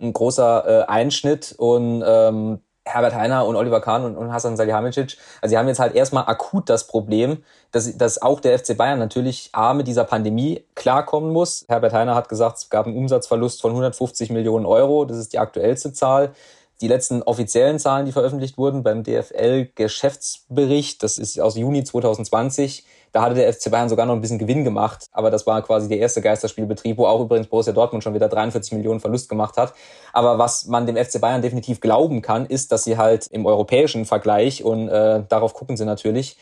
[0.01, 5.17] ein großer äh, Einschnitt und ähm, Herbert Heiner und Oliver Kahn und, und Hasan Salihamidzic,
[5.41, 8.99] also sie haben jetzt halt erstmal akut das Problem, dass, dass auch der FC Bayern
[8.99, 11.65] natürlich A mit dieser Pandemie klarkommen muss.
[11.69, 15.39] Herbert Heiner hat gesagt, es gab einen Umsatzverlust von 150 Millionen Euro, das ist die
[15.39, 16.33] aktuellste Zahl.
[16.81, 23.23] Die letzten offiziellen Zahlen, die veröffentlicht wurden beim DFL-Geschäftsbericht, das ist aus Juni 2020, da
[23.23, 25.99] hatte der FC Bayern sogar noch ein bisschen Gewinn gemacht, aber das war quasi der
[25.99, 29.75] erste Geisterspielbetrieb, wo auch übrigens Borussia Dortmund schon wieder 43 Millionen Verlust gemacht hat.
[30.13, 34.05] Aber was man dem FC Bayern definitiv glauben kann, ist, dass sie halt im europäischen
[34.05, 36.37] Vergleich, und äh, darauf gucken sie natürlich,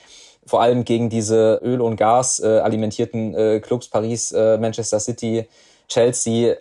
[0.46, 5.46] vor allem gegen diese Öl- und Gas äh, alimentierten äh, Clubs Paris, äh, Manchester City,
[5.88, 6.57] Chelsea,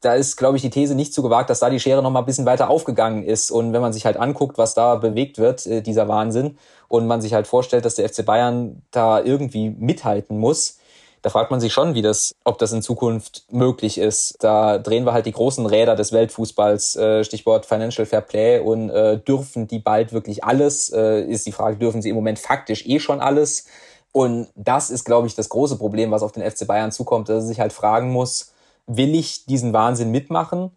[0.00, 2.20] da ist, glaube ich, die These nicht zu gewagt, dass da die Schere noch mal
[2.20, 3.50] ein bisschen weiter aufgegangen ist.
[3.50, 6.56] Und wenn man sich halt anguckt, was da bewegt wird, äh, dieser Wahnsinn,
[6.88, 10.78] und man sich halt vorstellt, dass der FC Bayern da irgendwie mithalten muss,
[11.22, 14.36] da fragt man sich schon, wie das, ob das in Zukunft möglich ist.
[14.40, 18.90] Da drehen wir halt die großen Räder des Weltfußballs, äh, Stichwort Financial Fair Play und
[18.90, 20.90] äh, dürfen die bald wirklich alles?
[20.90, 23.66] Äh, ist die Frage, dürfen sie im Moment faktisch eh schon alles?
[24.12, 27.44] Und das ist, glaube ich, das große Problem, was auf den FC Bayern zukommt, dass
[27.44, 28.49] er sich halt fragen muss,
[28.96, 30.70] will ich diesen Wahnsinn mitmachen?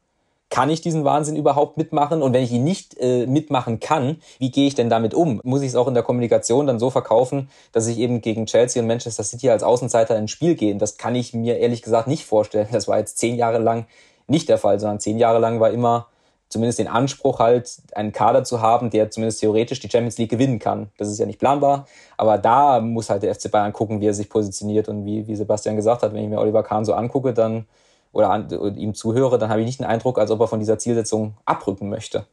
[0.49, 2.21] Kann ich diesen Wahnsinn überhaupt mitmachen?
[2.21, 5.41] Und wenn ich ihn nicht äh, mitmachen kann, wie gehe ich denn damit um?
[5.43, 8.81] Muss ich es auch in der Kommunikation dann so verkaufen, dass ich eben gegen Chelsea
[8.81, 10.75] und Manchester City als Außenseiter ins Spiel gehe?
[10.75, 12.67] Das kann ich mir ehrlich gesagt nicht vorstellen.
[12.71, 13.87] Das war jetzt zehn Jahre lang
[14.27, 16.07] nicht der Fall, sondern zehn Jahre lang war immer
[16.49, 20.59] zumindest den Anspruch halt, einen Kader zu haben, der zumindest theoretisch die Champions League gewinnen
[20.59, 20.91] kann.
[20.97, 24.13] Das ist ja nicht planbar, aber da muss halt der FC Bayern gucken, wie er
[24.13, 27.33] sich positioniert und wie, wie Sebastian gesagt hat, wenn ich mir Oliver Kahn so angucke,
[27.33, 27.65] dann
[28.13, 30.79] oder, an, ihm zuhöre, dann habe ich nicht den Eindruck, als ob er von dieser
[30.79, 32.25] Zielsetzung abrücken möchte.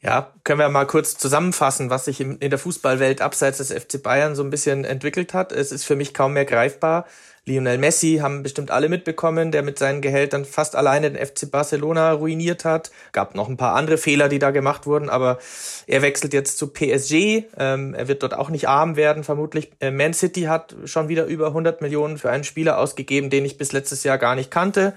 [0.00, 4.36] Ja, können wir mal kurz zusammenfassen, was sich in der Fußballwelt abseits des FC Bayern
[4.36, 5.50] so ein bisschen entwickelt hat.
[5.50, 7.04] Es ist für mich kaum mehr greifbar.
[7.48, 12.12] Lionel Messi haben bestimmt alle mitbekommen, der mit seinen Gehältern fast alleine den FC Barcelona
[12.12, 12.92] ruiniert hat.
[13.10, 15.38] Gab noch ein paar andere Fehler, die da gemacht wurden, aber
[15.86, 17.46] er wechselt jetzt zu PSG.
[17.58, 19.72] Ähm, er wird dort auch nicht arm werden, vermutlich.
[19.80, 23.58] Äh, Man City hat schon wieder über 100 Millionen für einen Spieler ausgegeben, den ich
[23.58, 24.94] bis letztes Jahr gar nicht kannte.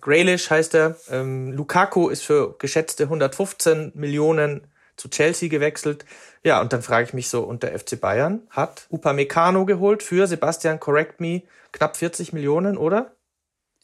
[0.00, 0.96] Graylish heißt er.
[1.10, 6.04] Ähm, Lukaku ist für geschätzte 115 Millionen zu Chelsea gewechselt.
[6.44, 10.26] Ja, und dann frage ich mich so, und der FC Bayern hat Upamecano geholt für
[10.26, 13.12] Sebastian Correct Me knapp 40 Millionen, oder?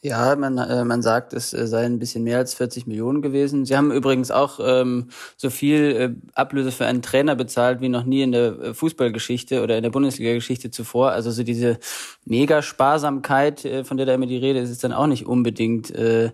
[0.03, 3.65] Ja, man, äh, man sagt, es äh, seien ein bisschen mehr als 40 Millionen gewesen.
[3.65, 8.03] Sie haben übrigens auch ähm, so viel äh, Ablöse für einen Trainer bezahlt wie noch
[8.03, 11.11] nie in der äh, Fußballgeschichte oder in der Bundesliga-Geschichte zuvor.
[11.11, 11.79] Also so diese
[12.25, 16.31] Mega-Sparsamkeit, äh, von der da immer die Rede ist, ist dann auch nicht unbedingt äh,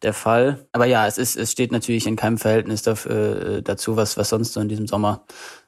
[0.00, 0.66] der Fall.
[0.72, 4.30] Aber ja, es ist, es steht natürlich in keinem Verhältnis dafür, äh, dazu, was, was
[4.30, 5.26] sonst so in diesem Sommer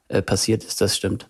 [0.09, 0.81] äh, passiert ist.
[0.81, 1.29] Das stimmt.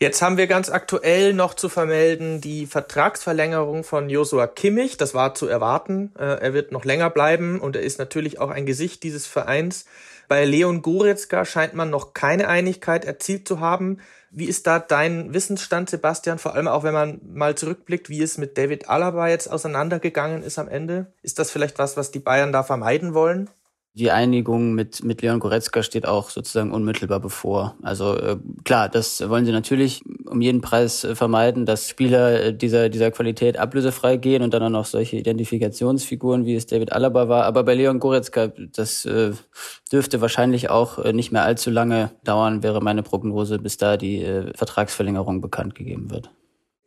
[0.00, 4.96] Jetzt haben wir ganz aktuell noch zu vermelden die Vertragsverlängerung von Joshua Kimmich.
[4.96, 6.12] Das war zu erwarten.
[6.16, 9.86] Äh, er wird noch länger bleiben und er ist natürlich auch ein Gesicht dieses Vereins.
[10.28, 13.98] Bei Leon Goretzka scheint man noch keine Einigkeit erzielt zu haben.
[14.30, 16.38] Wie ist da dein Wissensstand, Sebastian?
[16.38, 20.60] Vor allem auch, wenn man mal zurückblickt, wie es mit David Alaba jetzt auseinandergegangen ist
[20.60, 21.12] am Ende.
[21.22, 23.50] Ist das vielleicht was, was die Bayern da vermeiden wollen?
[23.98, 27.74] Die Einigung mit, mit Leon Goretzka steht auch sozusagen unmittelbar bevor.
[27.82, 32.54] Also äh, klar, das wollen sie natürlich um jeden Preis äh, vermeiden, dass Spieler äh,
[32.54, 37.28] dieser, dieser Qualität ablösefrei gehen und dann auch noch solche Identifikationsfiguren, wie es David Alaba
[37.28, 37.44] war.
[37.44, 39.32] Aber bei Leon Goretzka, das äh,
[39.90, 44.22] dürfte wahrscheinlich auch äh, nicht mehr allzu lange dauern, wäre meine Prognose, bis da die
[44.22, 46.30] äh, Vertragsverlängerung bekannt gegeben wird.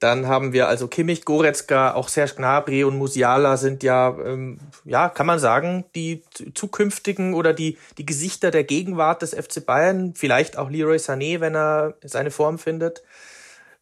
[0.02, 5.10] Dann haben wir also Kimmich, Goretzka, auch Serge Gnabry und Musiala sind ja, ähm, ja,
[5.10, 6.24] kann man sagen, die
[6.56, 10.16] zukünftigen oder die, die Gesichter der Gegenwart des FC Bayern.
[10.16, 13.04] Vielleicht auch Leroy Sané, wenn er seine Form findet.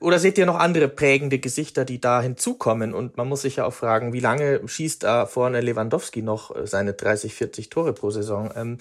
[0.01, 2.93] Oder seht ihr noch andere prägende Gesichter, die da hinzukommen?
[2.93, 6.67] Und man muss sich ja auch fragen, wie lange schießt da vorne Lewandowski noch äh,
[6.67, 8.51] seine 30, 40 Tore pro Saison?
[8.57, 8.79] Ähm,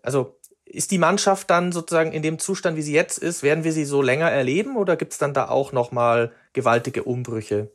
[0.00, 0.36] also
[0.72, 3.84] ist die Mannschaft dann sozusagen in dem Zustand, wie sie jetzt ist, werden wir sie
[3.84, 7.70] so länger erleben oder gibt es dann da auch nochmal gewaltige Umbrüche?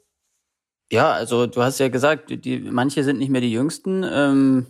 [0.91, 4.03] Ja, also du hast ja gesagt, die, manche sind nicht mehr die Jüngsten.
[4.09, 4.67] Ähm,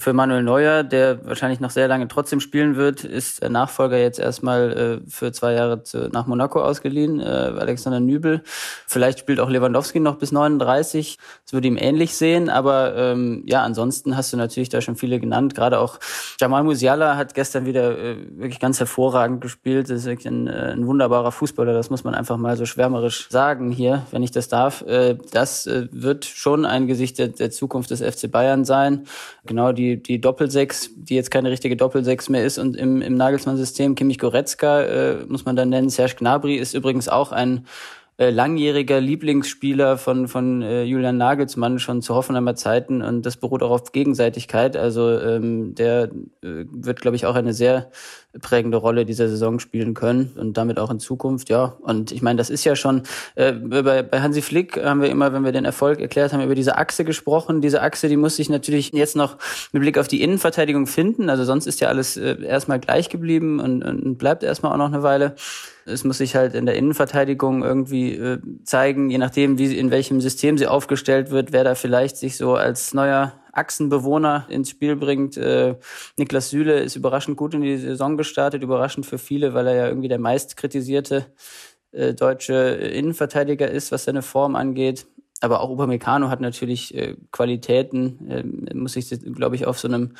[0.00, 4.20] für Manuel Neuer, der wahrscheinlich noch sehr lange trotzdem spielen wird, ist der Nachfolger jetzt
[4.20, 8.42] erstmal äh, für zwei Jahre zu, nach Monaco ausgeliehen, äh, Alexander Nübel.
[8.86, 11.18] Vielleicht spielt auch Lewandowski noch bis 39.
[11.44, 15.18] Das würde ihm ähnlich sehen, aber ähm, ja, ansonsten hast du natürlich da schon viele
[15.18, 15.56] genannt.
[15.56, 15.98] Gerade auch
[16.40, 19.90] Jamal Musiala hat gestern wieder äh, wirklich ganz hervorragend gespielt.
[19.90, 21.72] Das ist wirklich ein, äh, ein wunderbarer Fußballer.
[21.72, 24.82] Das muss man einfach mal so schwärmerisch sagen hier, wenn ich das darf.
[24.82, 29.04] Äh, das äh, wird schon ein Gesicht der, der Zukunft des FC Bayern sein.
[29.44, 33.94] Genau die die, Doppelsechs, die jetzt keine richtige Doppelsechs mehr ist und im, im Nagelsmann-System,
[33.94, 35.88] Kimmich Goretzka äh, muss man dann nennen.
[35.88, 37.66] Serge Gnabry ist übrigens auch ein
[38.18, 43.62] äh, langjähriger Lieblingsspieler von, von äh, Julian Nagelsmann schon zu Hoffenheimer Zeiten und das beruht
[43.62, 44.76] auch auf Gegenseitigkeit.
[44.76, 46.10] Also ähm, der
[46.42, 47.90] äh, wird, glaube ich, auch eine sehr
[48.40, 51.76] prägende Rolle dieser Saison spielen können und damit auch in Zukunft, ja.
[51.80, 53.02] Und ich meine, das ist ja schon,
[53.36, 56.54] äh, bei, bei Hansi Flick haben wir immer, wenn wir den Erfolg erklärt haben, über
[56.54, 57.62] diese Achse gesprochen.
[57.62, 59.38] Diese Achse, die muss sich natürlich jetzt noch
[59.72, 61.30] mit Blick auf die Innenverteidigung finden.
[61.30, 64.92] Also sonst ist ja alles äh, erstmal gleich geblieben und, und bleibt erstmal auch noch
[64.92, 65.34] eine Weile.
[65.86, 70.20] Es muss sich halt in der Innenverteidigung irgendwie äh, zeigen, je nachdem, wie in welchem
[70.20, 75.36] System sie aufgestellt wird, wer da vielleicht sich so als neuer Achsenbewohner ins Spiel bringt.
[75.36, 75.76] Äh,
[76.16, 79.88] Niklas Süle ist überraschend gut in die Saison gestartet, überraschend für viele, weil er ja
[79.88, 81.26] irgendwie der meist kritisierte
[81.92, 85.06] äh, deutsche Innenverteidiger ist, was seine Form angeht.
[85.40, 90.14] Aber auch Upamecano hat natürlich äh, Qualitäten, äh, muss sich, glaube ich, auf so einem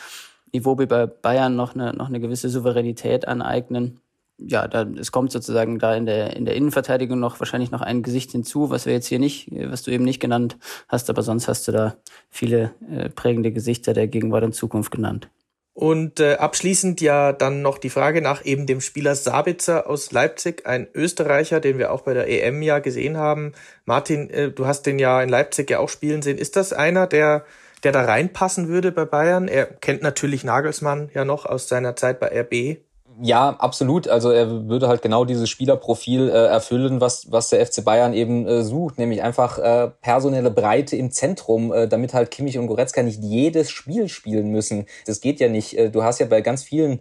[0.53, 4.01] Niveau wie bei Bayern noch eine, noch eine gewisse Souveränität aneignen
[4.39, 8.03] ja, da, es kommt sozusagen da in der, in der Innenverteidigung noch wahrscheinlich noch ein
[8.03, 10.57] Gesicht hinzu, was wir jetzt hier nicht, was du eben nicht genannt
[10.89, 11.97] hast, aber sonst hast du da
[12.31, 15.29] viele äh, prägende Gesichter der Gegenwart und Zukunft genannt.
[15.75, 20.67] Und äh, abschließend ja dann noch die Frage nach eben dem Spieler Sabitzer aus Leipzig,
[20.67, 23.53] ein Österreicher, den wir auch bei der EM ja gesehen haben.
[23.85, 26.37] Martin, äh, du hast den ja in Leipzig ja auch spielen sehen.
[26.37, 27.45] Ist das einer, der,
[27.85, 29.47] der da reinpassen würde bei Bayern?
[29.47, 32.79] Er kennt natürlich Nagelsmann ja noch aus seiner Zeit bei RB.
[33.21, 34.07] Ja, absolut.
[34.07, 38.47] Also er würde halt genau dieses Spielerprofil äh, erfüllen, was, was der FC Bayern eben
[38.47, 43.03] äh, sucht, nämlich einfach äh, personelle Breite im Zentrum, äh, damit halt Kimmich und Goretzka
[43.03, 44.87] nicht jedes Spiel spielen müssen.
[45.07, 45.77] Das geht ja nicht.
[45.77, 47.01] Äh, du hast ja bei ganz vielen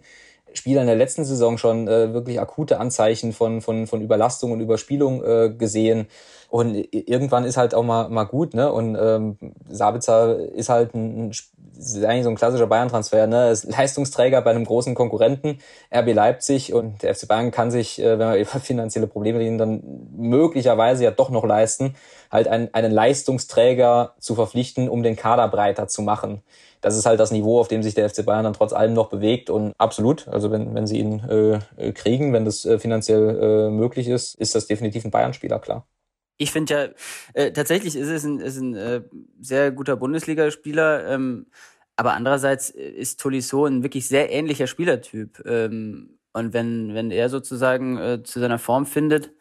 [0.54, 5.22] Spielern der letzten Saison schon äh, wirklich akute Anzeichen von, von, von Überlastung und Überspielung
[5.22, 6.08] äh, gesehen.
[6.48, 8.72] Und irgendwann ist halt auch mal, mal gut, ne?
[8.72, 9.36] Und ähm,
[9.68, 11.52] Sabitzer ist halt ein, ist
[12.02, 13.50] eigentlich so ein klassischer Bayern-Transfer, ne?
[13.50, 15.58] Ist Leistungsträger bei einem großen Konkurrenten,
[15.94, 19.58] RB Leipzig und der FC Bayern kann sich, äh, wenn wir über finanzielle Probleme reden,
[19.58, 19.82] dann
[20.16, 21.96] möglicherweise ja doch noch leisten,
[22.30, 26.42] halt einen, einen Leistungsträger zu verpflichten, um den Kader breiter zu machen.
[26.80, 29.10] Das ist halt das Niveau, auf dem sich der FC Bayern dann trotz allem noch
[29.10, 33.70] bewegt und absolut, also wenn, wenn sie ihn äh, kriegen, wenn das äh, finanziell äh,
[33.70, 35.84] möglich ist, ist das definitiv ein Bayern-Spieler, klar.
[36.38, 36.88] Ich finde ja,
[37.34, 39.02] äh, tatsächlich ist es ein, ist ein äh,
[39.40, 41.46] sehr guter Bundesligaspieler, ähm,
[41.96, 45.44] aber andererseits ist Tolisso ein wirklich sehr ähnlicher Spielertyp.
[45.44, 49.32] Ähm, und wenn, wenn er sozusagen äh, zu seiner Form findet,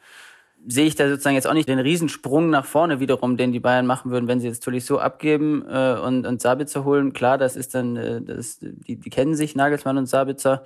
[0.66, 3.86] sehe ich da sozusagen jetzt auch nicht den Riesensprung nach vorne wiederum, den die Bayern
[3.86, 7.14] machen würden, wenn sie jetzt Tolisso abgeben äh, und, und Sabitzer holen.
[7.14, 10.64] Klar, das ist dann, äh, das, die, die kennen sich, Nagelsmann und Sabitzer.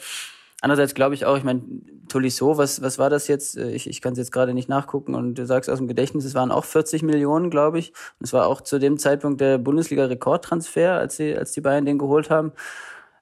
[0.62, 1.62] Andererseits glaube ich auch, ich meine,
[2.08, 3.58] Tolisso, was, was war das jetzt?
[3.58, 6.24] Äh, ich, ich kann es jetzt gerade nicht nachgucken und du sagst aus dem Gedächtnis,
[6.24, 7.90] es waren auch 40 Millionen, glaube ich.
[8.20, 11.98] Und es war auch zu dem Zeitpunkt der Bundesliga-Rekordtransfer, als, sie, als die Bayern den
[11.98, 12.52] geholt haben.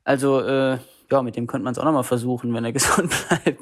[0.03, 0.79] Also äh,
[1.11, 3.61] ja, mit dem könnte man es auch nochmal versuchen, wenn er gesund bleibt.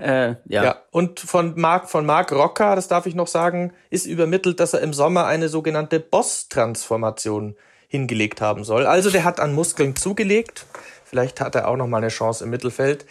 [0.00, 0.64] äh, ja.
[0.64, 0.76] ja.
[0.90, 4.80] Und von Marc, von Marc Rocker, das darf ich noch sagen, ist übermittelt, dass er
[4.80, 7.56] im Sommer eine sogenannte Boss-Transformation
[7.88, 8.86] hingelegt haben soll.
[8.86, 10.66] Also der hat an Muskeln zugelegt.
[11.04, 13.06] Vielleicht hat er auch nochmal eine Chance im Mittelfeld.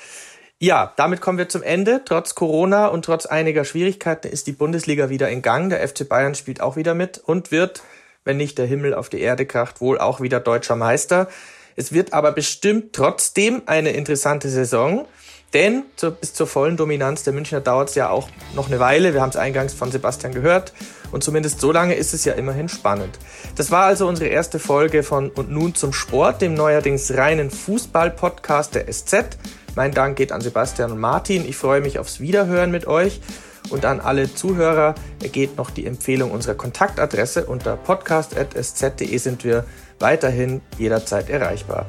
[0.60, 2.02] Ja, damit kommen wir zum Ende.
[2.06, 5.70] Trotz Corona und trotz einiger Schwierigkeiten ist die Bundesliga wieder in Gang.
[5.70, 7.84] Der FC Bayern spielt auch wieder mit und wird,
[8.24, 11.28] wenn nicht der Himmel auf die Erde kracht, wohl auch wieder deutscher Meister.
[11.76, 15.06] Es wird aber bestimmt trotzdem eine interessante Saison,
[15.54, 19.14] denn zu, bis zur vollen Dominanz der Münchner dauert es ja auch noch eine Weile.
[19.14, 20.74] Wir haben es eingangs von Sebastian gehört
[21.12, 23.20] und zumindest so lange ist es ja immerhin spannend.
[23.56, 28.76] Das war also unsere erste Folge von Und nun zum Sport, dem neuerdings reinen Fußball-Podcast
[28.76, 29.38] der SZ.
[29.76, 31.48] Mein Dank geht an Sebastian und Martin.
[31.48, 33.22] Ich freue mich aufs Wiederhören mit euch.
[33.70, 37.46] Und an alle Zuhörer ergeht noch die Empfehlung unserer Kontaktadresse.
[37.46, 39.66] Unter podcast.sz.de sind wir
[40.00, 41.88] weiterhin jederzeit erreichbar.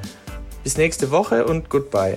[0.62, 2.16] Bis nächste Woche und goodbye.